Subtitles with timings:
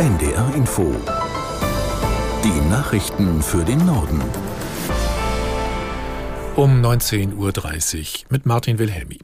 [0.00, 0.96] NDR Info.
[2.42, 4.22] Die Nachrichten für den Norden.
[6.56, 9.18] Um 19.30 Uhr mit Martin Wilhelmi.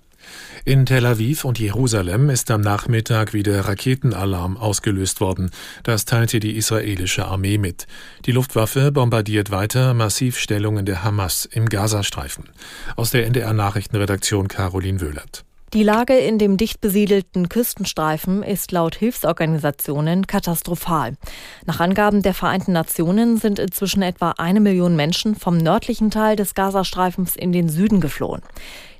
[0.66, 5.50] In Tel Aviv und Jerusalem ist am Nachmittag wieder Raketenalarm ausgelöst worden.
[5.82, 7.86] Das teilte die israelische Armee mit.
[8.26, 12.50] Die Luftwaffe bombardiert weiter massiv Stellungen der Hamas im Gazastreifen.
[12.96, 15.46] Aus der NDR Nachrichtenredaktion Caroline Wöhlert.
[15.76, 21.18] Die Lage in dem dicht besiedelten Küstenstreifen ist laut Hilfsorganisationen katastrophal.
[21.66, 26.54] Nach Angaben der Vereinten Nationen sind inzwischen etwa eine Million Menschen vom nördlichen Teil des
[26.54, 28.40] Gazastreifens in den Süden geflohen.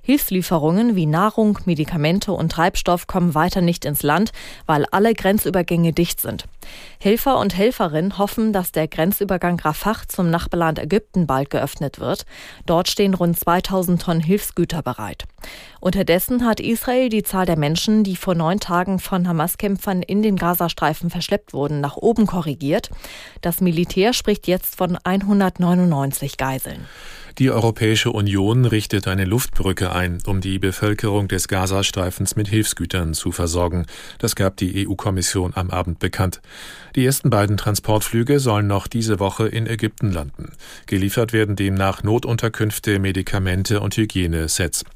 [0.07, 4.31] Hilfslieferungen wie Nahrung, Medikamente und Treibstoff kommen weiter nicht ins Land,
[4.65, 6.45] weil alle Grenzübergänge dicht sind.
[7.01, 12.25] Helfer und Helferinnen hoffen, dass der Grenzübergang Rafah zum Nachbarland Ägypten bald geöffnet wird.
[12.67, 15.25] Dort stehen rund 2000 Tonnen Hilfsgüter bereit.
[15.81, 20.37] Unterdessen hat Israel die Zahl der Menschen, die vor neun Tagen von Hamas-Kämpfern in den
[20.37, 22.91] Gazastreifen verschleppt wurden, nach oben korrigiert.
[23.41, 26.87] Das Militär spricht jetzt von 199 Geiseln.
[27.39, 33.31] Die Europäische Union richtet eine Luftbrücke ein, um die Bevölkerung des Gazastreifens mit Hilfsgütern zu
[33.31, 33.85] versorgen.
[34.19, 36.41] Das gab die EU-Kommission am Abend bekannt.
[36.95, 40.53] Die ersten beiden Transportflüge sollen noch diese Woche in Ägypten landen.
[40.87, 44.87] Geliefert werden demnach Notunterkünfte, Medikamente und Hygienesets.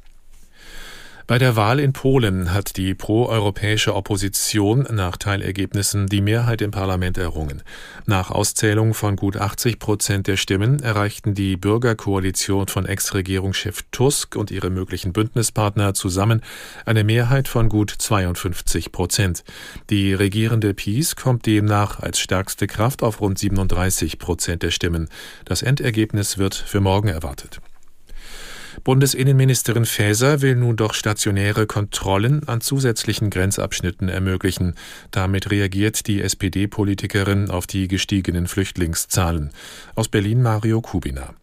[1.31, 7.19] Bei der Wahl in Polen hat die proeuropäische Opposition nach Teilergebnissen die Mehrheit im Parlament
[7.19, 7.63] errungen.
[8.05, 14.51] Nach Auszählung von gut 80 Prozent der Stimmen erreichten die Bürgerkoalition von Ex-Regierungschef Tusk und
[14.51, 16.43] ihre möglichen Bündnispartner zusammen
[16.85, 19.45] eine Mehrheit von gut 52 Prozent.
[19.89, 25.09] Die regierende PiS kommt demnach als stärkste Kraft auf rund 37 Prozent der Stimmen.
[25.45, 27.61] Das Endergebnis wird für morgen erwartet.
[28.91, 34.75] Bundesinnenministerin Faeser will nun doch stationäre Kontrollen an zusätzlichen Grenzabschnitten ermöglichen.
[35.13, 39.53] Damit reagiert die SPD-Politikerin auf die gestiegenen Flüchtlingszahlen.
[39.95, 41.35] Aus Berlin Mario Kubina.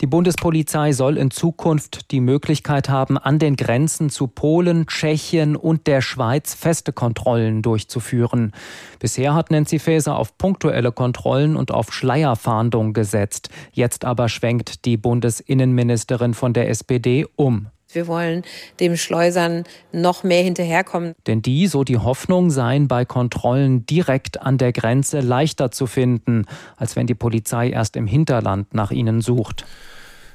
[0.00, 5.88] Die Bundespolizei soll in Zukunft die Möglichkeit haben, an den Grenzen zu Polen, Tschechien und
[5.88, 8.52] der Schweiz feste Kontrollen durchzuführen.
[9.00, 13.48] Bisher hat Nancy Faeser auf punktuelle Kontrollen und auf Schleierfahndung gesetzt.
[13.72, 17.66] Jetzt aber schwenkt die Bundesinnenministerin von der SPD um.
[17.90, 18.42] Wir wollen
[18.80, 21.14] dem Schleusern noch mehr hinterherkommen.
[21.26, 26.44] Denn die, so die Hoffnung, seien bei Kontrollen direkt an der Grenze leichter zu finden,
[26.76, 29.64] als wenn die Polizei erst im Hinterland nach ihnen sucht.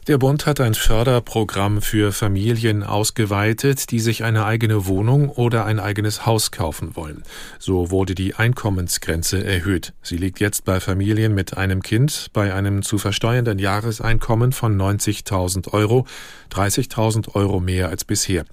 [0.08, 5.80] Der Bund hat ein Förderprogramm für Familien ausgeweitet, die sich eine eigene Wohnung oder ein
[5.80, 7.24] eigenes Haus kaufen wollen.
[7.58, 9.94] So wurde die Einkommensgrenze erhöht.
[10.02, 15.72] Sie liegt jetzt bei Familien mit einem Kind bei einem zu versteuernden Jahreseinkommen von 90.000
[15.72, 16.06] Euro,
[16.52, 18.44] 30.000 Euro mehr als bisher.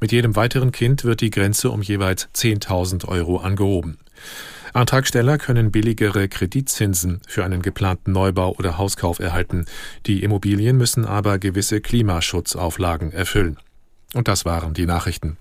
[0.00, 3.98] Mit jedem weiteren Kind wird die Grenze um jeweils 10.000 Euro angehoben.
[4.76, 9.64] Antragsteller können billigere Kreditzinsen für einen geplanten Neubau oder Hauskauf erhalten.
[10.04, 13.56] Die Immobilien müssen aber gewisse Klimaschutzauflagen erfüllen.
[14.12, 15.38] Und das waren die Nachrichten.